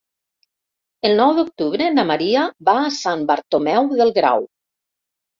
[1.09, 4.49] El nou d'octubre na Maria va a Sant Bartomeu del Grau.